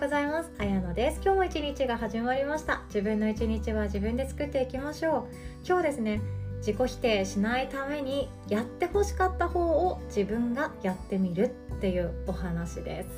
[0.00, 0.50] ございます。
[0.56, 1.20] あやのです。
[1.22, 2.80] 今日も一日が始まりました。
[2.86, 5.66] 自分の一日は自分で作っていきましょう。
[5.66, 6.22] 今日ですね
[6.60, 13.08] 自己否定しないためにやってほしかった方を自分がやってみるっていうお話です。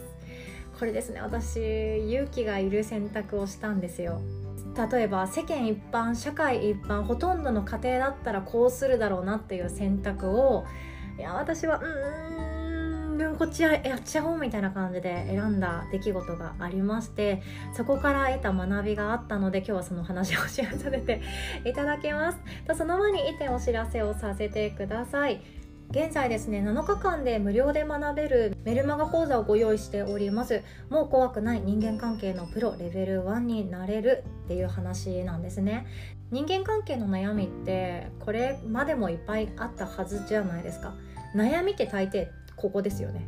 [0.77, 1.59] これですね私
[2.11, 4.21] 勇気がいる選択をしたんですよ。
[4.91, 10.65] 例えば世間一般社会一般ほとんどの家庭だったらこうするだろうなっていう選択を
[11.17, 12.42] いや私はうーん
[13.23, 17.41] でもこっちやっちゃおうみたいな感じで選んだ出来事がありまして
[17.73, 21.23] そこから得た学びがあったので今日はその話をシェアさせて
[21.65, 22.39] いただきます。
[22.67, 25.41] とその前に1点お知らせをさせてください。
[25.91, 30.63] 現在ですね7日間で無料で学べるメルマガ講座をご用意しております。
[30.91, 35.87] もう怖くない人間関係のプロレベル1になれるっていう話なんですね。
[36.33, 40.95] 人間関係の悩みってこれまでもいっぱいあったはずじゃないですか。
[41.37, 43.27] 悩みって大抵ここですよね。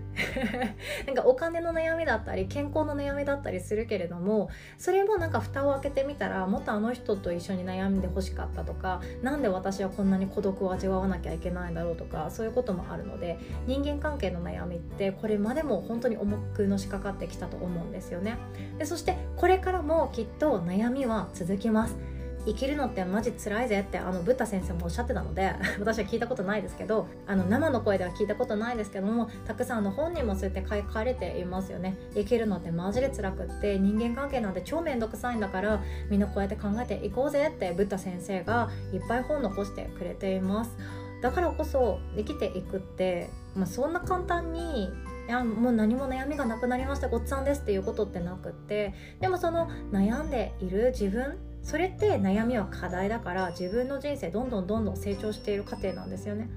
[1.06, 18.38] なんかお金の悩みだったり健康の悩みだったりするけれどもそれもなんか蓋を開けてみたらもっとあの人と一緒に悩んでほしかったとか何で私はこんなに孤独を味わわなきゃいけないんだろうとかそういうこともあるので人間関係の悩みってこれまでも本当に重くのしかかってきたと思うんですよね。
[18.78, 22.13] でそしてこれからもきっと悩みは続きます。
[22.46, 31.96] 生きるのってマジ辛いぜってあのブッダ先生もおっしゃってたので 私は聞いたことないですけどあの生の声では聞いたことないですけどもたくさんの本にもそうやって書かれていますよね。
[32.14, 40.76] 生きるのってマジで辛くって人間関係なんて超めんどくさいんだからみんなこうやって考えていこうぜってブッダ先生がいっぱい本残してくれています。
[41.22, 44.92] だからこそ生きていくって、まあ、そんな簡単に
[45.26, 56.48] いやもう何も悩みがなくなりましたごっつぁんですっていうことってなくってでもその悩んでいる自分それって悩みは課題だから自分の人生どんどんどんどん成長している過程なんですよね。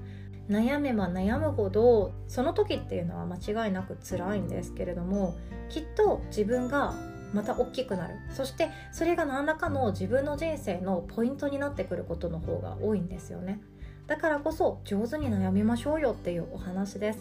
[0.48, 5.34] 悩めば悩むほどその時っていうのは間違いなく辛いんですけれども
[5.68, 6.94] きっと自分が
[7.34, 8.14] また大きくなる。
[8.30, 13.60] そしてそれが何らかの自分の人生のポイントになってくることの方が多いんですよね。
[14.06, 17.18] だからこそ上手に悩みましょうよっていうお話です。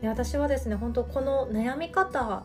[0.00, 2.44] で私はですね本当この悩み方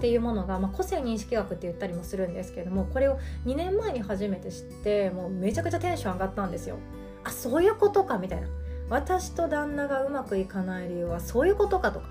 [0.00, 6.78] っていうものが、まあ、個性認識学って言ったりもするんですけれどもこれを2年前に初めて知ってもうめちゃくちゃテンション上がったんですよ。
[7.22, 8.48] あそういうことかみたいな。
[8.88, 12.06] 私と旦那がうまくいかない理由はそういうことかとか。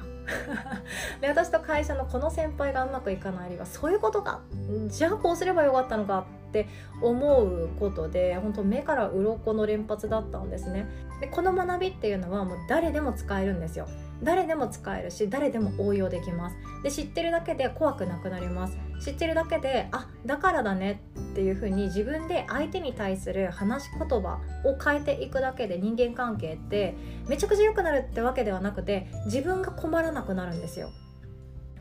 [1.19, 4.41] で私と会社のこの先輩がうまくいかない理由はそういうことか。
[4.87, 6.27] じゃあこうすればよかったのか。
[6.49, 6.67] って
[7.01, 10.87] 思うことで本当目から鱗の連発だったんですね。
[11.21, 13.87] でこの学びっていうのはもう誰でも使えるんですよ。
[14.21, 16.57] 誰でも使えるし誰でも応用できます。
[16.83, 18.77] で知ってるだけで怖くなくなります。
[18.99, 26.95] 知ってるだけであだからだねっていう風に自分で相手に対する話し言葉を変えていくだけで人間関係って
[27.27, 30.89] めちゃくちゃ良くなるってわけではなくて自分が困らなくなるんですよ。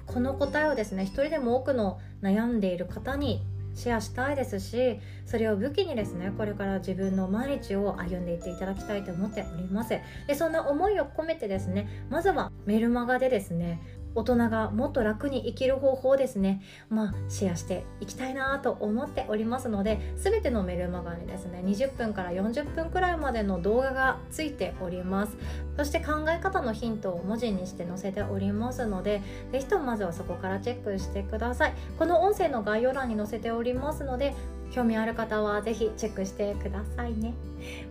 [0.06, 3.42] この答えをですね一人でも多くの悩んでいる方に
[3.78, 9.90] シェアしたいですしそれを武器にですねこれから自分の毎日を歩んでいっていただきたいと思っております。
[10.26, 13.80] でそんな思いを込めてですねまずはメルマガでですね
[14.18, 16.60] 大人がもっと楽に生きる方法ですね。
[16.90, 25.36] まあシェアしていきたいなと思っておりますので全てのメルマガにですね20分から40分くらいまでの動画がついております。
[25.76, 31.74] そして考え方のヒントを文字にして載せておりますので是非ともまずはそこからチェックしてください。
[31.98, 34.34] この音声の概要欄に載せておりますので
[34.72, 37.34] 興味ある方は是非チェックしてくださいね。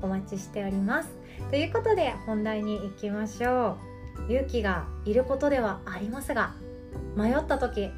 [0.01, 1.09] お待ちしております。
[1.49, 3.96] ということで本題に行きましょう。
[4.29, 6.53] 勇気がいることではありますが
[7.15, 7.89] 迷った時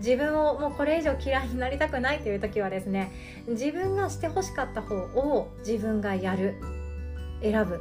[0.00, 3.12] 自分をもうこれ以上嫌いになりたくないという時はですね
[3.46, 6.56] 自分がしてほしかった方を自分がやる
[7.40, 7.76] 選ぶ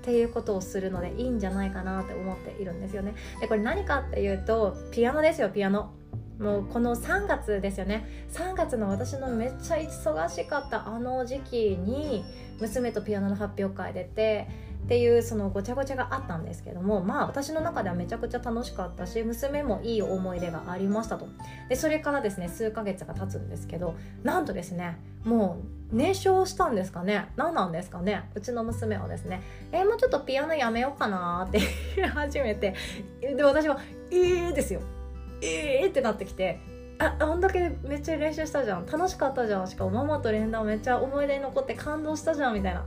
[0.00, 3.14] っていうことをするのでいいんじゃないかなって思っているんですよね。
[3.40, 5.92] でこれ何かっていうとピアノですよピアノ。
[6.38, 8.26] もうこの3月ですよね。
[8.32, 12.24] 3月の私のめっちゃ忙しかったあの時期に
[12.60, 14.48] 娘とピアノの発表会出て
[14.84, 21.28] っていうそのごちゃごちゃがあったんですけどもまあ私の中ではめちゃくちゃ楽しかったし娘もいい思い出がありましたと。
[21.68, 25.58] でそれからですね数ヶ月が経つんですけどなんとですねも
[25.92, 27.28] う燃焼したんですかね。
[27.36, 28.30] 何なんですかね。
[28.34, 29.42] うちの娘はですね
[29.72, 31.60] えー、もうちょっとピアノやめようかなって
[31.96, 32.74] 言 い始めて
[33.20, 33.78] で私は
[34.10, 34.80] 「えー」ですよ
[35.42, 36.60] 「えー」ってなってきて
[36.98, 38.86] ああんだけめっちゃ練習したじゃん。
[38.86, 39.68] 楽しかったじゃん。
[39.68, 42.84] しかもママと連弾めっちゃ思い出に残って感動したじゃんみたいな。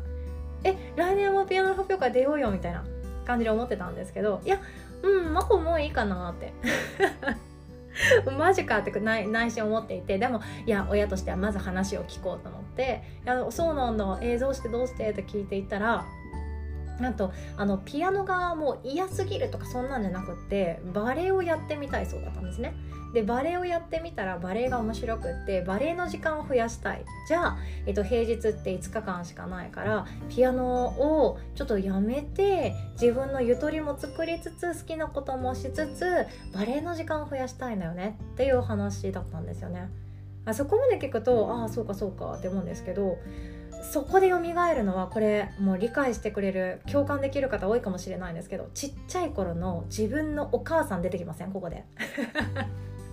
[0.64, 2.84] え来年もピアノの発表会出ようよみたいな
[3.26, 4.60] 感じで思ってたんですけどいや
[5.04, 6.54] うんマコもういいかなって
[8.38, 16.06] マジかって内内心思っていてでもいや親としてはまず話を聞こうと思って「いやそうなんだ映像してどうして?」って聞いていったら
[17.02, 22.74] なんとあのピアノがもう嫌すぎるとかそんなんじゃなくってバレエをやってみたいそうだったんですね。
[23.14, 27.04] でバレエをやってみたらバレエが面白くってバレエの時間を増やしたい。
[27.28, 38.18] じゃあ、えっと、平日って5日間しかないからピアノをちょっとやめて自分のゆとりも作りつつ好きなこともしつつバレエの時間を増やしたいんだよね。
[38.34, 39.90] っていう話だったんですよね。
[40.46, 43.18] あそこまで聞くとああそうかそうかって思うんですけど
[43.82, 51.52] そこで蘇るのはこれもう理解してくれる共感できる方多いかもしれないんですけどちっちゃい頃の自分のお母さん出てきません？
[51.52, 51.84] ここで。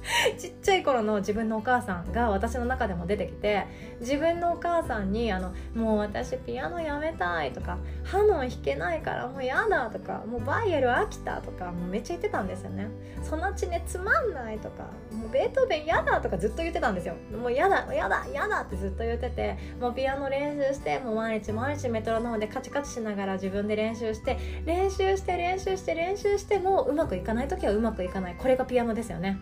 [0.39, 3.67] ちっちゃい頃の自分のお母さんが私の中でも出てきて
[4.01, 12.89] 自分のお母さんにあの「もう私ピアノやめたい」とか「ハノン弾けないからもうやだ」とか「もうバイエル飽きた」とかもうめっちゃ言ってたんですよね
[13.23, 17.15] 「そのうちねつまんない」とか「もうベートーベンやだ」とかずっと言ってたんですよ。
[17.37, 28.37] もうやだやだやだってずっと言っててもうピアノ練習してもう毎日毎日メトロノームでカチカチしながら自分で練習して練習して練習して練習してもうまくいかない時はうまくいかない。
[28.39, 29.39] これがピアノですよね。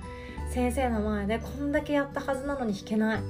[0.50, 3.20] 先生の前でこんだけやったはずなのに弾けない。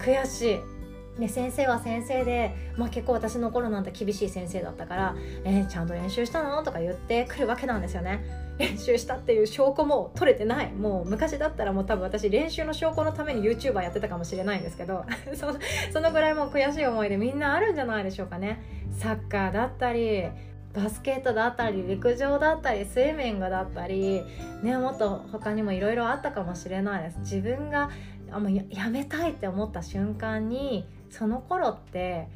[0.00, 0.72] 悔しい。
[1.20, 8.24] で先生は先生で、まあ、結構私の頃なんて厳しい先生だったから「えー、ちゃんと練習したの?」とか言ってくるわけなんですよね。
[8.58, 10.72] 練習したっていう証拠も取れてない。
[10.72, 15.04] もう昔だったらもう多分私練習の証拠のために YouTuber やってたかもしれないんですけど
[15.34, 15.56] その
[15.92, 18.62] そのぐらいもう悔しい思いでみんなあるんじゃないでしょうかね。
[18.98, 20.28] サッカーだったり
[20.74, 24.22] バスケットだったり陸上だったりスイミングだったり、
[24.62, 27.18] ね、もっと他にもいろいろあったかもしれないです。
[27.20, 27.90] 自分が
[28.30, 32.28] あもうややめたいって思った瞬間にその頃って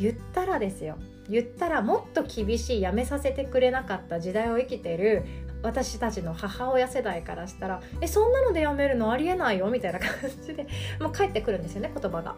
[0.00, 0.96] 言ったらですよ。
[1.28, 5.24] 言ったらもっと厳しいやめさせてくれなかった時代を生きてる
[5.62, 10.08] 私たちの母親世代からしたら「えそんなのでやめるのありえないよ」みたいな感
[10.44, 10.66] じで
[11.00, 12.34] もう返ってくるんですよね言葉が。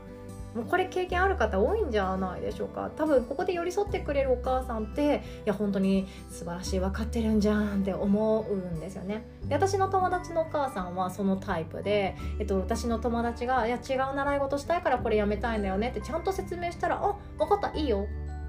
[0.54, 2.90] もうこれ経験ある方多いんじゃないでしょうか。
[2.96, 9.24] 多分ここで寄り添ってくれるお母さんっていや本当に素晴らしい分かってるんじゃんって思うんですよね。
[9.46, 18.06] で私の友達のお母さんはそのタイプで、えっと、私の友達が「いや違う習い事したいからこれやめたいんだよね」ってちゃんと説明したら「あ分かったいいよ」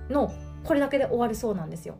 [0.09, 0.31] の
[0.63, 1.95] これだけで終わるそうなんですよ。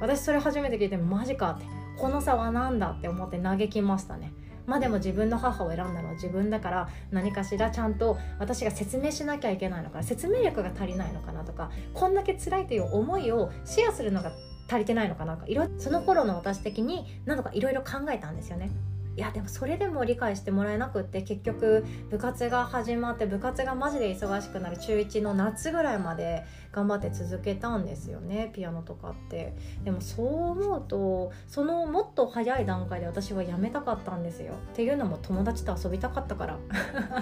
[0.00, 1.78] 私それ初めて聞いてマジかって。
[1.98, 4.32] この差は何だって思って嘆きましたね。
[4.68, 14.30] まあでも自分の母を選んだのは自分だから何かしらちゃんと私が説明しなきゃいけないのかな説明力が足りないのかなとかこんだけ辛いという思いをシェアするのが
[14.68, 18.70] 足りてないのかなとかいろその頃の私的に何とかいろいろ考えたんですよね。
[19.18, 29.56] いやでもそれでも理解してもらえなくって結局部活が始まって部活がマジで忙しくなる中1の夏ぐらいまで頑張って続けたんですよねピアノとかって。
[29.82, 34.52] でもそう思うとそのもっと早い段階で私はやめたかったんですよ。
[34.52, 36.58] っていうのも友達と遊びたかったから。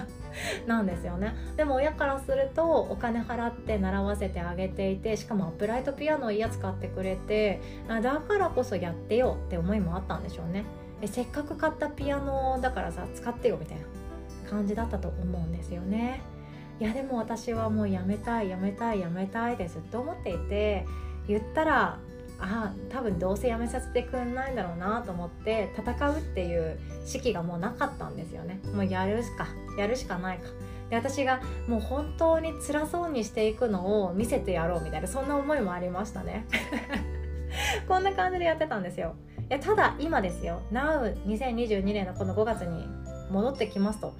[0.67, 1.33] なんですよね。
[1.55, 10.63] でも親からするとお金払って習わせてあげていてしかもアップライトピアノいいやつ買ってくれてだからこそやってよって思いもあったんでしょうね。
[11.01, 13.83] えせっかく買ったピアノだからさ使ってよみたいな
[14.49, 16.21] 感じだったと思うんですよね。
[16.79, 20.85] いやでも私はもうやめたいやめたいやめたいってずっと思っていて
[21.27, 21.99] 言ったら
[22.39, 28.59] ああ多分どうせやめさせてくんないんだろうなと思って戦うっていう士気がもうなかったんですよね。
[28.75, 29.47] もうやるしか
[29.77, 30.49] やるしかないか。
[30.89, 36.45] で私がもう本当に辛そうにしていくのを見せてやろうみたいなそんな思いもありましたね。
[37.87, 39.15] こんな感じでやってたんですよ。
[39.49, 40.61] やただ今ですよ。
[40.71, 42.87] Now2022 年のこの5月に
[43.31, 44.13] 戻ってきますと。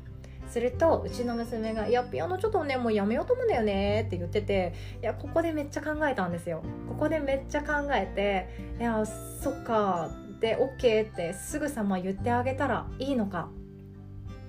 [0.50, 6.64] するとうちの娘が「いやピアノちょっとねもうやめようと思うんだよね」って言ってていやここでめっちゃ考えたんですよ。
[6.88, 8.48] ここでめっちゃ考えて
[8.80, 10.10] 「いやそっか」
[10.40, 13.50] で OK ってすぐさま言ってあげたらいいのか。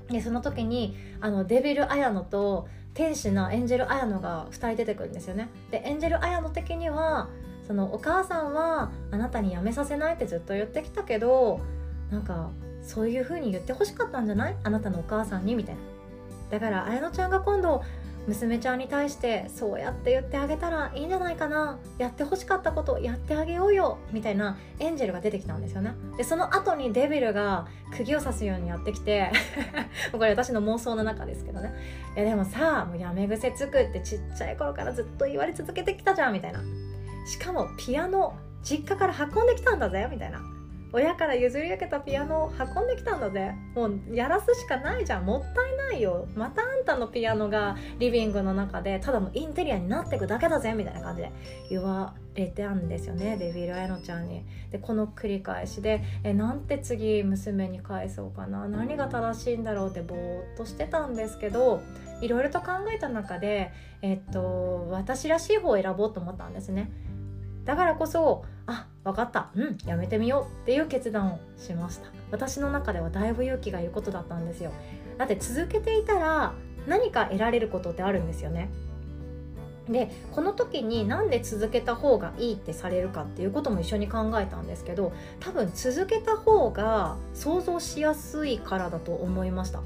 [0.08, 5.48] でその時にあのデビル綾乃と天使なエンジェル綾乃が2人出てくるんですよね。
[5.70, 7.28] でエンジェル綾乃的には
[7.68, 11.60] そのお母さんはあなたに辞めさせないってずっと言ってきたけど
[12.10, 12.50] なんか
[12.82, 14.56] そういう風に言ってほしかったんじゃない？
[14.64, 15.80] あなたのお母さんにみたいな。
[16.50, 17.82] だから綾乃ちゃんが今度
[18.26, 21.78] 娘ちゃんに対してそうやって言ってあげたらいいんじゃないかな。
[21.98, 25.92] やってほしかったことやってあげようよみたいなエンジェルが出てきたんですよね。
[26.16, 29.30] でその後にデビルが釘を刺すようにやってきて
[30.12, 31.74] これ私の妄想の中ですけどね。
[32.16, 36.60] いやでもさもうやめ癖つくってちっちゃい頃からずっと言われ続けてきたじゃんみたいな。
[37.28, 40.40] しかもピアノ実家から運んできたんだぜみたいな。
[40.90, 43.54] 親から譲り受けたピアノを運んできたんだぜ。
[43.74, 45.26] もうやらすしかないじゃん。
[45.26, 46.26] もったいないよ。
[46.34, 51.32] またあんたのピアノがリビングの中でただのインテリアになっていくだけだぜみたいな感じで。
[51.68, 53.36] 言われてたんですよね。
[53.36, 54.46] デビル・アヤノちゃんに。
[54.70, 58.66] でこの繰り返しでえなんて次娘に返そうかな。
[58.66, 61.82] 何が正しいんだろうってぼーっとしてたんですけど
[62.22, 66.90] いろいろと考えた中でえっと私らしい方を選ぼうと思ったんですね。
[67.68, 72.08] だからこそあ分かったうんやめてみようっていう決断をしました。
[72.30, 74.72] 私の中ではだいぶ勇気がいることだったんですよ。
[75.18, 76.54] だって続けていたら
[76.86, 78.70] 何か得られることってあるんですよね。
[79.86, 89.82] でこの時になんで続けた方がいいってされるかっていうことも一緒に考えたんですけど多分続けた方が想像しやすいからだと思いました。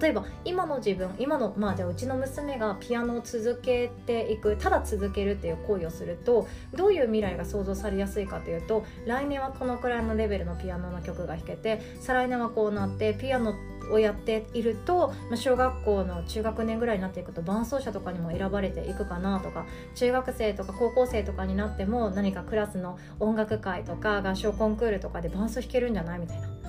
[0.00, 13.54] 例えば今の自分今のまあじゃあうちの娘がピアノを続けていくただ続けるっていう行為をするとどういう未来が想像されやすいかというと来年はこのくらいのレベルのピアノの曲が弾けて再来年はこうなってピアノ
[13.90, 26.61] をやっていると小学校の中学年ぐらいになっていくと伴奏者とかにも選ばれていくかなとか中学生とか高校生とかになっても何かクラスの音楽会とか合唱コンクールとかで伴奏弾けるんじゃないみたいな。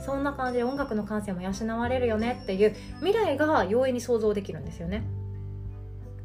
[0.00, 5.04] そんな感じで音楽の感性も養われるよねっていう未来が容易に想像できるんですよね。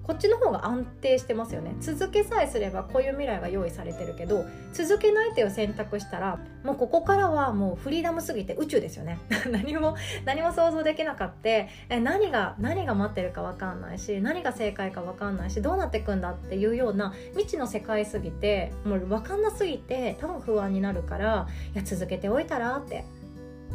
[0.06, 9.18] こっちの方が安定してますよね続けさえすればこういう未来が用意されてるけど続けないっていう選択したらもうここからはもうフリーダムすぎて宇宙ですよね
[9.50, 11.70] 何も何も想像できなかって
[12.04, 23.06] 何が何が待ってるか分かんないし何が正解か分かんないしどうなってくんだっていうような未知の世界すぎてもう分かんなすぎて多分不安になるからいや続けておいたらって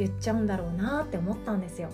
[0.05, 1.89] 言っちゃうんだろうなって思ったんですよ。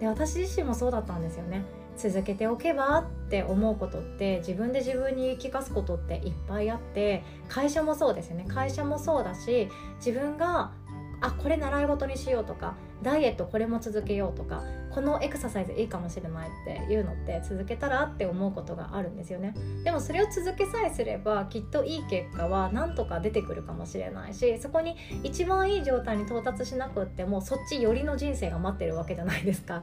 [0.00, 1.64] で私自身もそうだったんですよね。
[1.96, 8.46] 続けておけばって思うことって自分で自分に言い聞かすことっていっぱいあって会社もそうですよね。
[8.48, 9.68] 会社もそうだし
[10.04, 10.72] 自分が
[11.20, 19.54] あこれ習い事にしようとかダイエットこれも続けようとかこのエクササイズいいかもしれないっていうのって続けたらって思うことがあるんですよね。
[19.84, 29.82] でもそれを続けさえすればきっといい結果はなんとか出てくるかもしれないしそこに一番いい状態に到達しなくってもそっち寄りの人生が待ってるわけじゃないですか。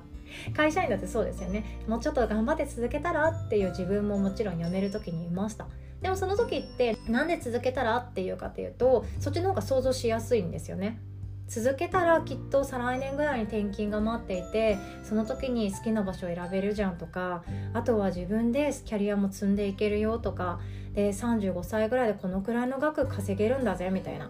[0.55, 1.81] 会社員だってそうですよね。
[1.87, 5.67] もうちょっと頑張って続けたらっていう自分ももちろん辞める時にいました。
[6.01, 11.01] でもその時ってなんで続けたらっていうかっていうとそっちの方が想像しやすいんですよね。
[11.49, 20.59] 続けたらきっと再来年ぐらいに転勤が待っていてその時に好きな場所を選べるじゃんとかあとは自分でキャリアも積んでいけるよとか
[20.93, 24.29] で35歳ぐらいでこのくらいの額稼げるんだぜみたいな。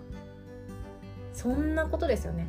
[1.33, 2.47] そんなことですよね。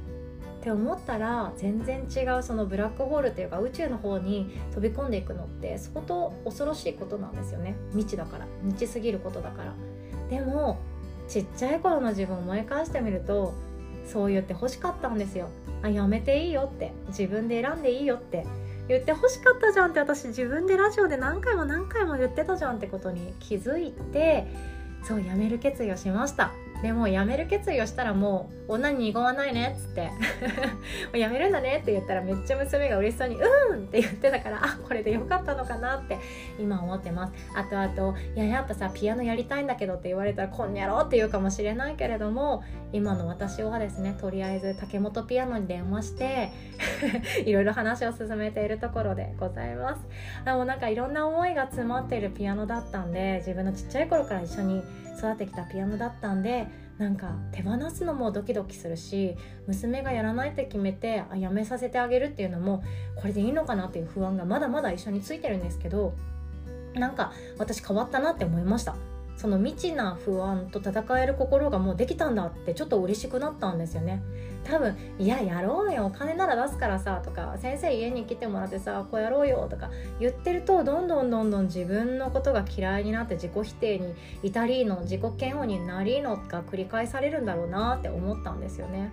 [0.61, 7.77] って思ったら全然違うそのブラックホールっていうか宇宙の方に飛び込んでいくのって相当恐ろしいことなんですよね。
[7.93, 8.47] 未知だから。
[8.63, 9.75] 未知すぎることだから。
[10.29, 10.79] でも
[11.29, 13.55] ちっちゃい頃の自分を思い返してみると
[14.07, 15.49] そう言って欲しかったんですよ。
[15.83, 16.93] あやめていいよって。
[17.09, 18.47] 自分で選んでいいよって。
[18.89, 24.49] 言って欲しかったじゃんって私自分でラジオで何回も何回も言ってたじゃんってことに気づいて
[25.05, 26.53] そうやめる決意をしました。
[26.83, 30.11] でも辞める決意をしたらもう女に濁わないねっつって
[31.13, 36.19] 辞めるんだねって言ったらめっちゃ娘が嬉しそうに「うん!」って言ってたからあこれでよかったのかなって
[36.59, 46.51] 今思ってますあとあと「いややっぱさピアノやりたいんだけど」って言われたら「こんにゃろ」って言うかもしれないけれども今の私はですねとりあえず竹本ピアノに電話して
[47.45, 50.03] いろいろ話を進めているところでございます
[50.45, 54.83] でもなんかいろんな思いが詰まっているピアノだったんで自分のちっちゃい頃から一緒に
[55.19, 56.67] 育ってきたピアノだったんで
[56.99, 59.37] なんか手放すのもドキドキするし
[59.67, 62.83] 娘がやらないって決めてあやめさせてあげるっていうのも
[63.17, 66.15] これでいいのかなっていう不安がまだまだ一緒についてるんですけど
[66.95, 68.97] なんか私変わったなって思いました。
[69.41, 74.23] その未知な不安と戦える心がもうできたんだってちょっと嬉しくなったんですよね
[74.65, 89.11] 多分「いややろうよお金なら出すからさ」とか「先生家に来てもらってさこうやろうよ」とか言ってるとどんどんどんどん自分のことが嫌いになって自己否定に至りの自己嫌悪になりのが繰り返されるんだろうなって思ったんですよね。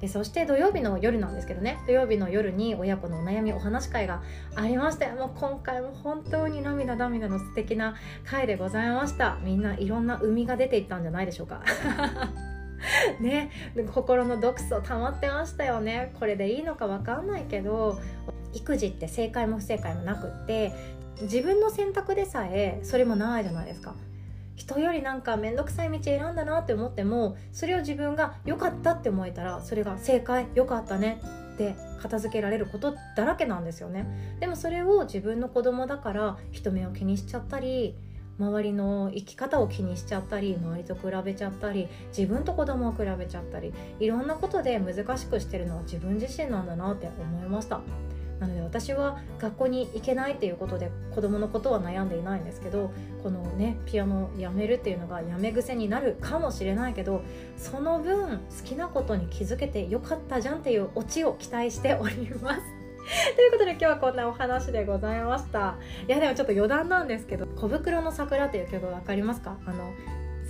[0.00, 1.78] でそして土曜日の夜なんですけどね。
[1.86, 4.22] 土曜日の夜に親子のお悩みお話会が
[4.54, 9.38] ありましてもう今回も本当に涙涙の素敵な回でございました。
[9.42, 11.62] みんないろんな海が出ていったんじゃないでしょうか。
[13.20, 13.50] ね。
[13.92, 16.12] 心の毒素溜まってましたよね。
[16.18, 17.98] これでいいのか分かんないけど
[18.52, 20.72] 育児って正解も不正解もなくって
[21.22, 23.94] 自分の選択でさえそれもないじゃないですか。
[24.56, 31.20] 人よりなんか面倒くさい道選んだなって思ってもそれを自分が良かったって思えたらそれが正解良かったね
[31.54, 34.36] って片付けられることだらけなんですよね。
[34.40, 37.96] でもそれを自分の子供だから人目を気にしちゃったり
[38.38, 47.80] 周りの生き方を気にしちゃったり周りと比べちゃったり自分と子供を比べちゃったりいろんなことで難しくしてるのは自分自身なんだなって思いました。
[48.44, 57.22] なので私は学校に行けないっていうことで子供のことは悩んでいないんですけどこのねピアノをやめるっていうのがやめ癖になるかもしれないけど
[57.56, 62.60] その分好きなことに気づけてよかったじゃんっていうオチを期待しております。
[63.36, 65.76] ということで今日はこんなお話でございました。
[66.08, 69.58] いやでもちょっと余談なんですけど「小袋の桜」っていう曲分かりますか？
[69.66, 69.92] あの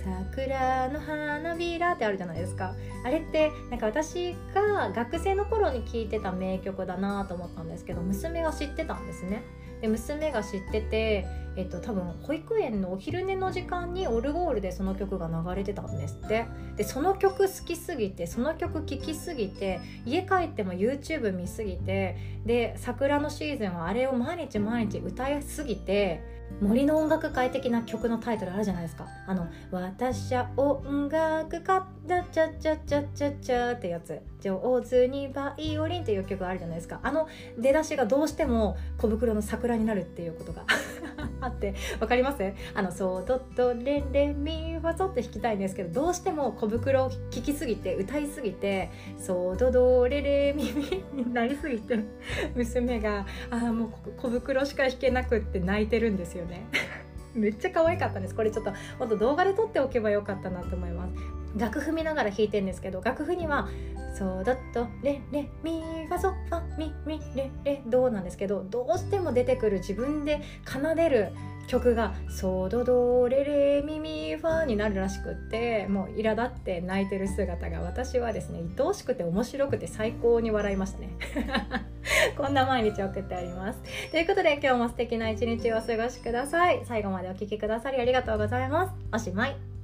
[0.05, 2.75] 桜の花びらってあるじゃないですか。
[3.03, 9.43] あれってなんか私が学生の頃に聴いてた名曲だなと思ったんですけど娘が知ってたんですね。
[9.81, 11.25] で娘が知ってて、
[11.57, 16.45] えっと、多分保育園のお昼寝の時間にオルゴールでその曲が流れてたんですって。
[16.77, 29.07] でその曲好きすぎてその曲聴きすぎて家帰っても YouTube 見すぎてで桜のシーズンはあれを毎日毎日歌いすぎて森の音楽界的な曲のタイトルあるじゃないですか。
[29.27, 36.99] あの「私は音楽家チャチャチャチャチャチャ」ってやつ「上手にバイオリン」っていう曲あるじゃないですか。
[37.03, 40.63] あの出だしがどうしても小袋の桜になるっていうことが
[41.41, 42.43] あってわかります？
[42.73, 51.99] あの「ソドドレレミファソ」って弾きたいんですけどどうしても小袋を聴きすぎて歌いすぎて「ソドドレレミミ」になりすぎて
[52.55, 56.65] 娘が「ああもう小袋しか弾けなくって泣いてるんですよね。
[57.33, 58.35] めっちゃ可愛かったです。
[58.35, 61.44] これちょっともっと動画で撮っておけばよかったなと思います。
[61.55, 63.69] 楽譜見ながら弾いてるんですけど楽譜には
[64.17, 71.29] 「ソドドレレミファソファミミレレド」なんですけどどうしても出てくる自分で奏でる
[71.67, 81.09] 曲が「ソドドレレミミファ」になるらしくってもう苛立って泣いてる姿が私はですね愛おしくて面白くて最高に笑いましたね
[82.37, 83.79] こんな毎日送っております。
[84.11, 86.81] ということで今日も素敵な一日をお過ごしください。
[86.85, 88.93] 最後までお聴きくださりありがとうございます。
[89.11, 89.74] おしまい。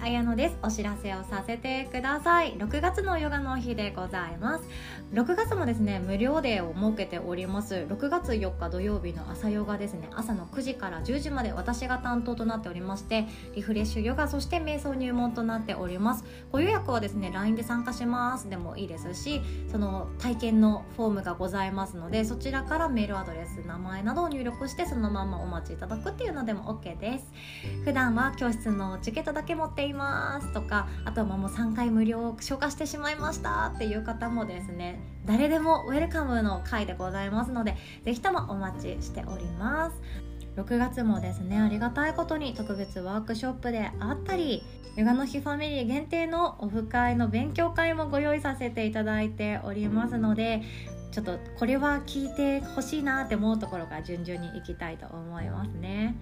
[0.00, 0.56] 綾乃です。
[0.62, 2.54] お知らせをさせてください。
[2.54, 4.64] 6月のヨガの日でございます。
[5.12, 7.74] 6月もですね無料デーを設けております。
[7.74, 10.08] 6月4日土曜日の朝ヨガですね。
[10.14, 16.24] 朝の9時から10時まで私が担当となっておりましてリフレッシュヨガそして瞑想入門となっております。
[16.52, 18.48] ご予約はですね LINE で参加します。
[18.48, 27.32] でもいいですしその体験のフォームがございますのでそちらからメールアドレス名前などを入力してそのままお待ちいただくっていうのでも OK です。
[27.84, 39.96] 普段は教室のチケットだけ持っていますとかあとはもう3回無料消化してしまいましたっていう方もですね誰でもウェルカムの回でございますので是非ともお待ちしております。
[40.56, 44.62] 6月もですねありがたいことに特別ワークショップであったり
[44.96, 50.62] ヨガの日ファミリー限定のオフ会の勉強会もご用意させていただいておりますので
[51.12, 56.16] ちょっとこれは聞いてほしいなって思うところから順々にいきたいと思いますね。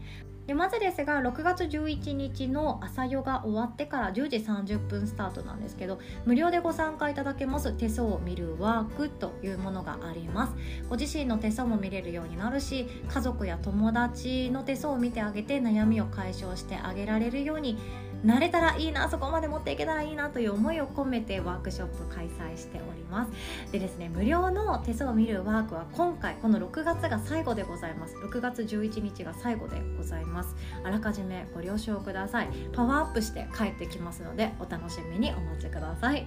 [0.47, 7.73] でまずですが6月11日の朝ヨガ終わってから10時30分スタートなんですけど無料でご参加いただけます。
[7.73, 10.55] 手相を見るワークというものがあります。
[10.91, 17.79] ご自身の手相も見れるようになるし家族や友達の手相を見てあげて悩みを解消してあげられるように
[18.25, 23.33] なれたらいいなそこまで持っていけたらいいなという思いを込めてワークショップ開催しております。
[23.71, 28.17] でですね無料の手相を見るワークは今回この6月が最後でございます。
[28.17, 30.57] 6月11日が最後でございます。
[30.83, 32.49] あらかじめご了承ください。
[32.73, 36.27] パワーアップして帰ってきますのでお楽しみにお待ちください。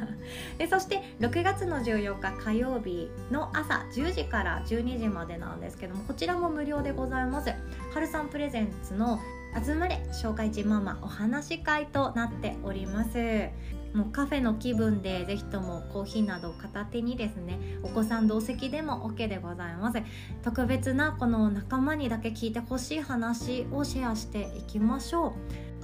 [0.56, 7.52] でそして6月の14日火曜日の朝10時から12時までなんですけどもこちらも無料でございます。
[7.92, 9.20] 春さんプレゼンツの
[9.62, 13.48] 集まれ紹介人ママお話会となっております。
[13.94, 19.98] もうカフェの気分でぜひともコーヒーなどを片手にですねお子さん同席でも OK でございます。
[20.42, 25.32] 特別なこの仲間にだけ聞いてほしい話をシェアしていきましょう。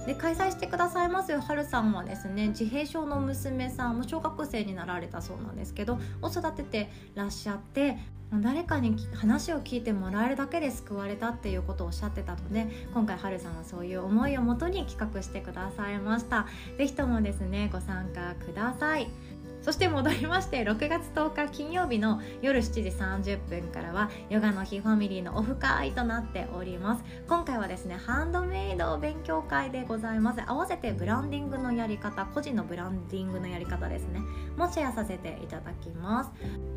[0.05, 7.97] で開催してくださいますはるさんはですね自閉症の娘さんも小学生になられたそうなんですけどを育ててらっしゃって
[8.33, 16.47] 誰かに話を聞いてもらえるだけで救われたっていうことをおっしゃってたので今回はるさんはそういう思いをもとに企画してくださいました。
[16.77, 19.09] 是非ともですねご参加ください。
[19.61, 27.03] そして戻りまして6月10日金曜日の夜7時30分からはヨガの日ファミリーのオフ会となっております。
[27.27, 30.41] 今回はですねハンドメイド勉強会でございます。
[30.47, 34.21] 合わせてブランディングのやり方個人のブランディングのやり方ですね。
[34.57, 36.31] もシェアさせていただきます。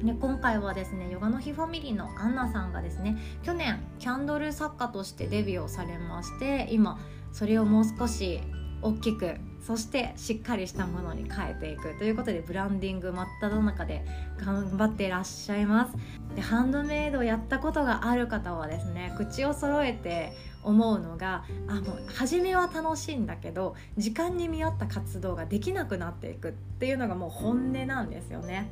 [0.04, 6.98] で今回はですねヨガの日ファミリーのアンナさんがですね去年キャンドル作家としてデビューをされまして今
[7.32, 8.40] それをもう少し
[8.84, 11.98] 大きくそしてしっかりしたものに変えていく。
[11.98, 14.04] ということでブランディング真っ只中で
[14.38, 15.96] 頑張ってらっしゃいます。
[16.36, 28.68] でハンドメイドをやったことがある方はですね口を揃えて思うのがあもう初めは楽しいんだけど時間に見合った活動ができなくなっていくっていうのがもう本音なんですよね。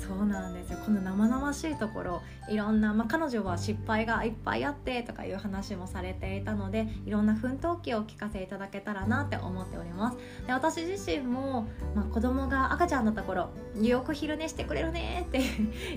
[0.00, 0.78] そうなんですよ。
[0.84, 10.18] この生々しいところいろんな、まあ、彼女は失敗がいっぱいあってとかいう話もされていたのでいろんな奮闘記を聞かせいただけたらなって思っております。
[10.46, 15.38] で私自身も、まあ、子供が赤ちゃんだった頃よく昼寝してくれるねって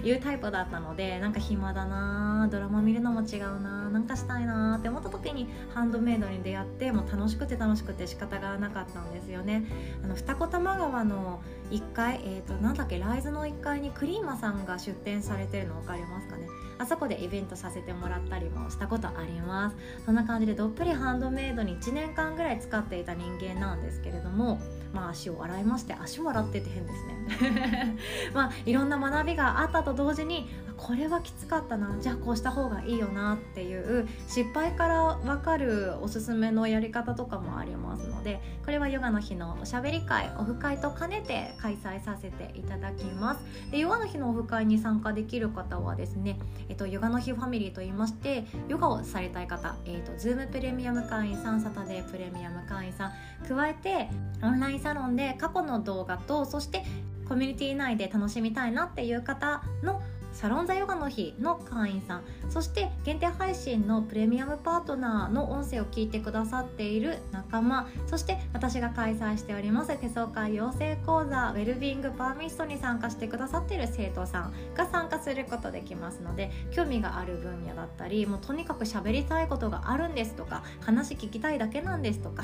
[0.07, 9.65] いうタイプだったのでなんか暇だなドラマ見るのも違うななんかしたいなって思った時にハンドメイドに出会ってもう楽しくて楽しくて仕方がなかったんですよね。
[10.03, 16.47] あの二子玉川の1階、えーと、なんだっけライズの1階にクリーマさんが出店されてるの分かりますかね？
[16.77, 19.75] あそこでイベントさせてもらったりもしたことあります。
[20.05, 24.59] そんな感じでどっぷりハンドメイドに1年間ぐらい使っていた人間なんですけれども
[24.93, 27.97] まあ足を洗いまして足を洗ってて変ですね。
[28.33, 31.97] まあいろんな学びがあったと同時にこれはきつかったな。
[32.01, 43.41] じゃあこうした方がいいよなっていう失敗から分かるおすすめのやり方とかもありますのでこれはヨガの日のおしゃべり会オフ会と兼ねて開催させていただきます。
[43.71, 46.39] でヨガの日のオフ会に参加できる方はですね、
[46.69, 53.11] えっと、ヨガの日ファミリーと言いましてヨガをされたい方、えっと、ズームプレミアム会員さんサタデープレミアム会員さん
[53.47, 54.09] 加えて
[54.41, 56.83] オンラインサロンで過去の動画とそして
[57.27, 60.01] コミュニティ内で楽しみたいなっていう方の
[60.33, 82.43] サロンザヨガの日の会員さんそして限定配信のプレミアムパートナーの音声を聞いてくださっている仲間そして私が開催しております手相会養成講座ウェルビングパーミストに参加してくださっている生徒さんが参加することできますので興味がある分野だったりもうとにかく喋りたいことがあるんですとか話聞きたいだけなんですとか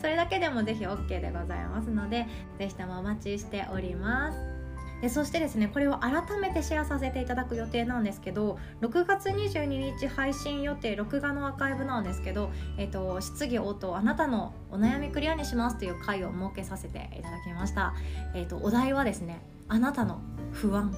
[0.00, 2.26] それだけでもぜひ OK でございますので
[2.58, 4.53] 是非ともお待ちしております
[5.00, 9.66] でそしてですねこれを改めてシェアさせていただく予定なんですけど6月22
[9.98, 17.94] 日配信予定録画のアーカイブなんですけど、えーと、質疑応答あなたのお悩みクリアにしますという回を設けさせていただきました、
[18.34, 20.20] えーとお題はですねあなたの
[20.52, 20.94] 不安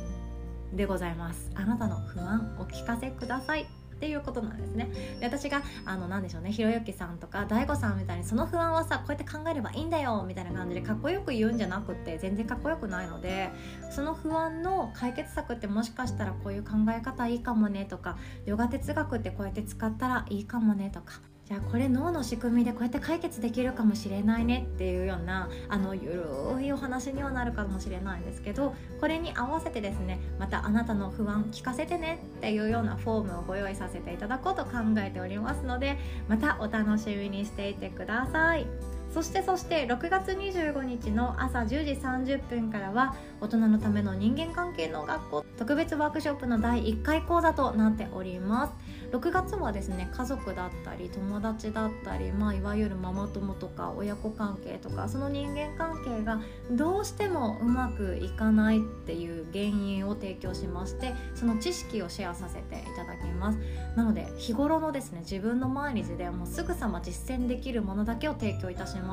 [0.73, 1.51] でございます。
[1.55, 3.86] あなたの不安お聞かせください。
[3.97, 4.91] っていうことなんですね。
[5.21, 13.51] で私があの何でしょうねひろゆきさんとか大悟さんみたいにその不安はさこうやって考えればいいんだよみたいな感じでかっこよく言うんじゃなくって全然かっこよくないので
[13.91, 35.97] その不安の解決策ってもしかしたらこういう考え方いいかもねとかヨガ哲学ってこうやって使ったらいいかもねとかじゃあこれ脳の仕組みでこうやって解決できるかもしれないねっていうようなあのゆるいお話にはなるかもしれないんですけどこれに合わせてですねまたあなたの不安聞かせてねっていうようなフォームをご用意させていただこうと考えておりますので
[36.29, 38.96] またお楽しみにしていてください。
[39.13, 48.97] そしてそして6月25日の朝10時30分からは大人のための人間関係の学校特別ワークショップの第1回講座となっております。
[49.13, 56.41] 6月はですね家族だったり友達だったり、まあ、いわゆるママ友とか親子関係とかその人間関係が
[56.71, 63.59] どうしてもうまくいかないっていう原因を提供しましてその知識をシェアさせていただきます。
[63.95, 69.06] なので日頃のですね自分の毎日でもうすぐさま実践できるものだけを提供いたします。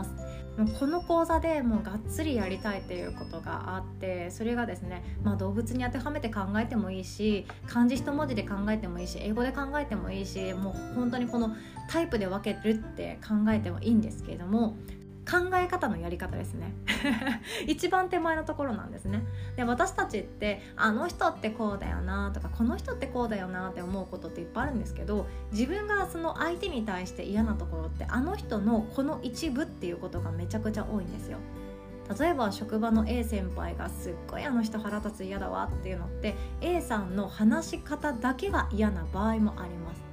[0.57, 11.55] もうこの講座でもうがっつりやりたいっていうことがあってそれがですね、まあ、動物に当てはめて考えてもいいし漢字一文字で考えてもいいし英語で考えてもいいしもう本当にこの
[11.89, 14.75] タイプで分けるって考えてもいいんですけれども
[15.29, 16.73] 考え方のやり方ですね。
[17.67, 19.23] 一番手前のところなんですね。
[19.55, 31.37] で私たちってあの人ってこうだよなとかこの人ってこうだよなって思うことっていっぱいあるんですけど自分がその相手に対して嫌なところってあの人のこの一部っていうことがめちゃくちゃ多いんですよ。
[32.19, 40.12] 例えば職場の A 先輩がすっごいあの人腹立つ嫌だわっていうのって A さんの話し方だけが嫌な場合もあります。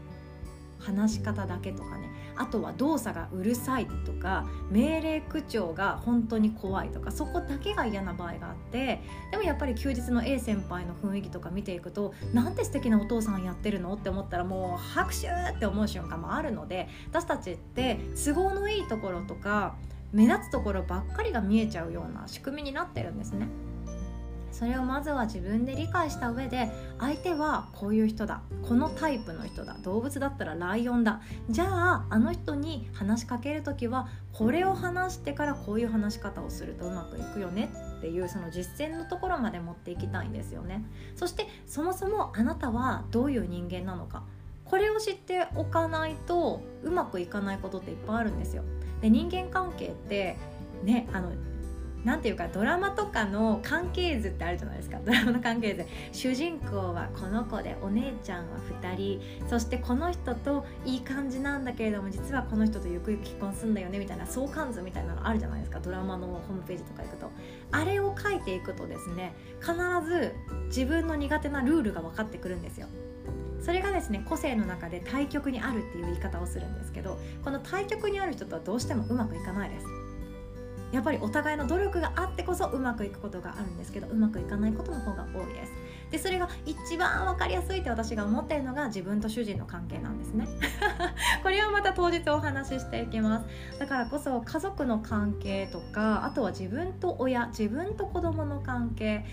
[0.81, 19.77] 話し方だけとかねあとは動作がうるさいとか命令口調が本当に怖いとかそこだけが嫌な場合があってでもやっぱり休日の A 先輩の雰囲気とか見ていくとなんて素敵なお父さんやってるのって思ったらもう拍手って思う瞬間もあるので私たちって都合のいいところとか
[20.13, 23.47] 目立つところばっかりが見えちゃうような仕組みになってるんですね。
[24.53, 28.43] それをまずは自分で理解した上で相手はこういう人だ。
[28.63, 29.77] このタイプの人だ。
[29.83, 31.21] 動物だったらライオンだ。
[31.49, 40.85] じゃああの人に話しかける時はこれを話してからこういう話し方をするとうまくいくよねっていうその実践のところまで持っていきたいんですよね。
[41.17, 44.23] そしてそもそもあなたはどういう人間なのか。
[44.65, 48.63] これを知っておかないとうまくいかないことっていっぱいあるんですよ。
[49.01, 50.37] で人間関係って
[50.85, 51.33] ねあの
[52.05, 54.99] なんていうかドラマとかの関係図ってあるじゃないですか。
[55.05, 55.85] ドラマの関係図。
[56.13, 59.21] 主人公はこの子でお姉ちゃんは2人。
[59.49, 64.27] そしてこの人といい感じなんだけれども実はこの人とゆくゆく結婚すんだよねみたいな。
[64.27, 65.81] 相関図みたいなのあるじゃないですか。
[65.81, 67.31] ドラマのホームページとか行くと。
[67.73, 70.35] あれを書いていくとですね必ず
[70.67, 72.87] 自分の苦手なルールが分かってくるんですよ。
[73.61, 79.87] それがですね個性の中で対極にあるっていう言い方をするんですけどこの対極にある人とはどうしてもうまくいかないです。
[80.93, 85.73] やっぱりお互いの努力があってこそうまくいくことがあるんですけどうまくいかないことの方が多いです。
[86.11, 90.49] でそれが一番分かりやすいって私が思っているのが自分と主人の関係なんですね。
[91.43, 93.79] これはまた当日お話ししていきます。
[93.79, 99.25] だからこそ家族の関係とかあとは自分と親自分と子供の関係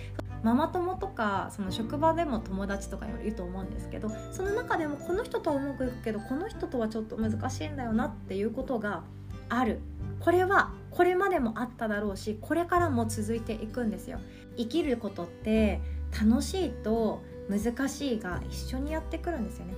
[0.44, 9.04] ママ友とかその職場でも友達とかいると思うんですけどその中でもこの人とはうまくいくけどこの人とはちょっと難しいんだよなっていうことが
[9.50, 9.80] ある。
[10.20, 14.20] これはこれまでもあっただろうしこれからも続いていくんですよ。
[14.58, 15.80] 生きることって
[16.12, 19.74] 楽しいと難しいが一緒にやってくるんですよね。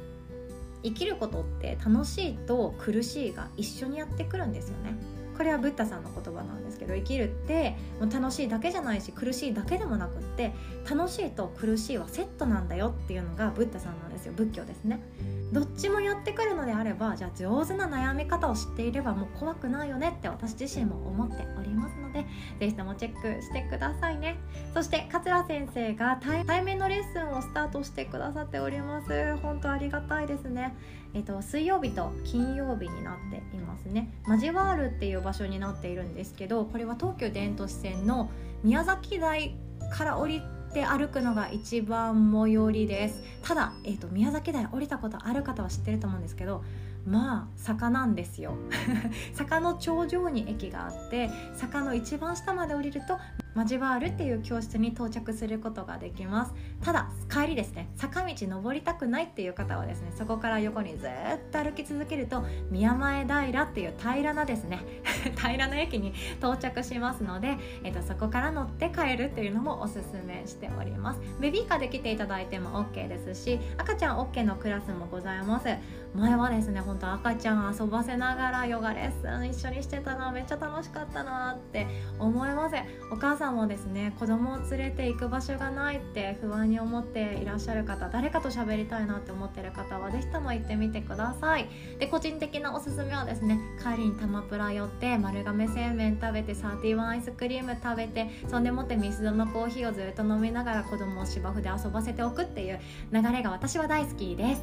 [0.84, 4.96] 生きることって楽しいと苦しいが一緒にやってくるんですよね。
[5.38, 10.54] これはブッダさんの言葉なんですけど生きるってもう楽しいだけじゃないし苦しいだけでもなくって
[10.90, 14.34] 楽しいと苦しいはセットなんだよっていうのがブッダさんなんですよ。
[14.36, 15.02] 仏教ですね。
[15.52, 22.26] どっちもやってくるのであればじゃあ上手な悩み方を知っていればもう怖くないよねって私自身も思っておりますので
[22.60, 24.38] 是非ともチェックしてくださいね。
[24.74, 29.38] そして桂先生が対面のレッスンをスタートしてくださっております。
[29.38, 30.76] 本当ありがたいですね。
[31.14, 34.14] えっと、水曜日と金曜日になっていますね。
[34.28, 38.30] マジワールっていう場所になっているんですけどこれは東急電都市線の
[38.64, 39.56] 宮崎台
[39.92, 43.24] から降りて歩くのが一番最寄りです。
[43.44, 46.64] ただ、えっと、宮崎台降りたことある方は知ってると思うんですけど
[47.08, 48.54] まあ坂なんですよ。
[49.34, 53.18] 坂の頂上に駅があって坂の一番下まで降りると
[53.56, 56.54] マジバールっていう教室に到着することができます。
[56.84, 57.90] ただ帰りですね。
[57.96, 61.10] 坂道登りたくないっていう方はですねそこから横にずっ
[61.52, 64.80] と歩き続けると宮前平っていう平らなですね
[65.38, 71.20] 平らな駅に到着しますので、えっと、そこから乗って帰るっていうのもおすすめしております。
[71.40, 75.68] ベビーカーで来ていただいても OK ですし赤ちゃん OK のクラスもございます。
[76.14, 81.86] 前はですね本当赤ちゃん遊ばせながらヨガレッスン一緒にしてたなめっちゃ楽しかったなって
[82.18, 82.76] 思います。
[83.12, 91.70] お母さんもですね子供を連れて行く場所がないって不安に思っていらっしゃる方誰かと喋りたいなって思ってる方は是非とも行ってみてください。
[92.00, 102.80] で個人的なおすすめはですね帰りに玉プラ寄って丸亀製麺食べてサーティワンアイスクリーム食べてそんでもってミスドのコーヒーをずっと飲みながら子供を芝生で遊ばせておくっていう
[103.14, 104.62] 流れが私は大好きです。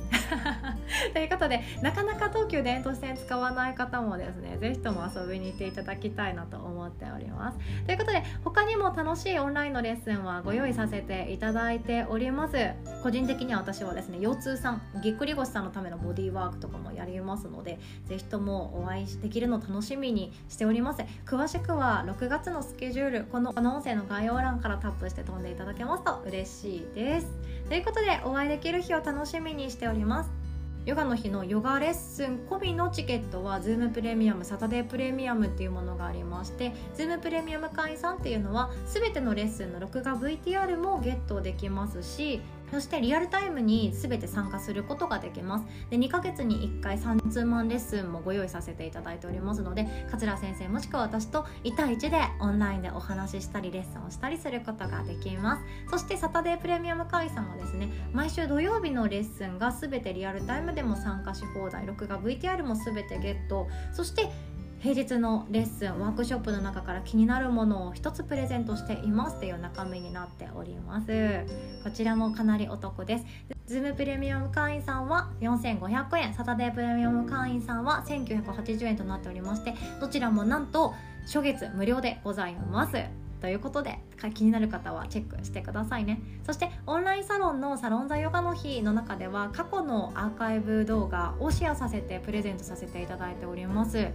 [1.15, 7.59] ということでなかなか東急電都市線使わない方もですね是非とも遊びに行っていただきたいなと思っております。
[7.87, 12.57] ということで他にも楽しいオンラインのレッスンはご用意させていただいております。
[13.03, 21.03] 個人的には私はですね腰痛さんぎっくり腰さんのためのボディーワークとかもやりますので是非ともお会いできるの楽しみにしております。
[21.25, 27.29] 詳しくは6月のスケジュールこのこの音声の概要欄からタップして飛んでいただけますと嬉しいです。
[27.69, 30.46] ということでお会いできる日を楽しみにしております。
[30.87, 45.67] ヨガの日のヨガレッスン込みのチケットは Zoom プレミアムサタデープレミアムっていうものがありまして Zoom プレミアム会員さんっていうのは全てのレッスンの録画 VTR もゲットできますしそしてリアルタイムに全て参加することができます。
[45.91, 55.63] で2ヶ月に1回3通マンレッスンもご用意させていただいておりますので桂先生もしくは私と1対1でオンラインでお話ししたりレッスンをしたりすることができます。
[55.91, 57.91] そしてサタデープレミアム会員さんはですね。
[58.13, 63.69] 毎週土曜日のレッスンが全てリアルタイムでも参加し放題録画 VTR も全てゲット。
[63.93, 64.31] そして
[64.79, 71.47] 平日のレッスンワークショップの中から気になるものを一つプレゼントしていますという中身になっております。
[71.83, 73.25] こちらもかなりお得です。
[73.67, 76.35] ズームプレミアム会員さんは4500円。
[76.35, 82.97] サタデープレミアム会員さんは1980円となっておりましてどちらもなんと初月無料でございます。
[83.41, 83.99] ということで
[84.35, 86.21] 気になる方はチェックしてくださいね。
[86.45, 94.09] そしてオンラインサロンのサロン座ヨガの日の中では過去のアーカイブ動画をシェアさせてプレゼントさせていただいております。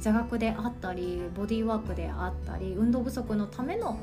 [0.00, 3.98] 座学であったりボディーワークであったり運動不足のための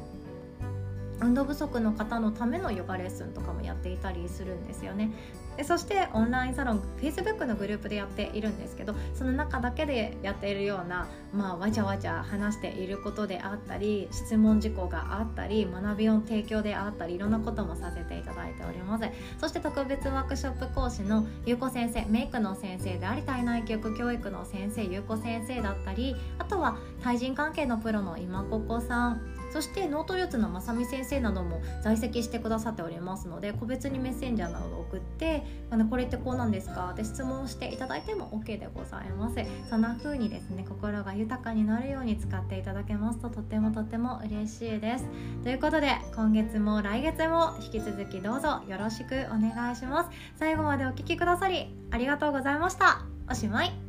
[1.21, 5.11] 運動不足の方のためのヨガレッスンとかもやっていたりするんですよね。
[5.57, 19.05] でそしてオンラインサロン Facebook のグループでやっているんですけどその中だけでやっているような、まあ、わちゃわちゃ話していることであったり質問事項があったり学びの提供であったりいろんなこともさせていただいております。
[19.39, 36.89] そして特別ワークショップ講師のゆうこ先生メイクの先生であり胎内記憶教育の先生ゆうこ先生だったりあとは対人関係のプロの今ここさんそしてノート術のまさみ先生なども在籍してくださっておりますので個別にメッセンジャーなどを送ってあのこれってこうなんですか？
[36.93, 39.35] って質問していただいても OK でございます。
[39.69, 45.05] そんな風にですね心が豊かになるように使っていただけますととってもとっても嬉しいです。
[45.43, 53.82] ということで今月も来月も引き続きどうぞよろしくお願いします最後までお聴きくださりありがとうございましたおしまい